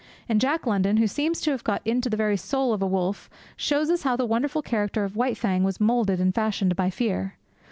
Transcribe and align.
And 0.27 0.41
Jack 0.41 0.65
London, 0.65 0.97
who 0.97 1.05
seems 1.05 1.41
to 1.41 1.51
have 1.51 1.63
got 1.63 1.85
into 1.85 2.09
the 2.09 2.17
very 2.17 2.35
soul 2.35 2.73
of 2.73 2.81
a 2.81 2.87
wolf, 2.87 3.29
shows 3.55 3.91
us 3.91 4.01
how 4.01 4.15
the 4.15 4.25
wonderful 4.25 4.63
character 4.63 5.03
of 5.03 5.15
White 5.15 5.37
Fang 5.37 5.63
was 5.63 5.79
moulded 5.79 6.19
and 6.19 6.33
fashioned 6.33 6.75
by 6.75 6.89
fear. 6.89 7.37